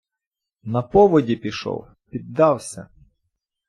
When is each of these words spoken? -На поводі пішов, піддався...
-На 0.63 0.81
поводі 0.81 1.35
пішов, 1.35 1.87
піддався... 2.09 2.89